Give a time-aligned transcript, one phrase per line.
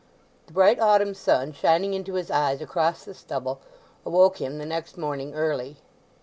[0.47, 3.59] The bright autumn sun shining into his eyes across the stubble
[4.03, 5.77] awoke him the next morning early.